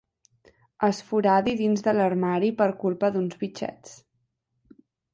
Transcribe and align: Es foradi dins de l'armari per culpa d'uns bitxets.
Es 0.87 1.01
foradi 1.09 1.53
dins 1.59 1.85
de 1.89 1.95
l'armari 1.99 2.51
per 2.63 2.71
culpa 2.87 3.13
d'uns 3.19 3.39
bitxets. 3.45 3.97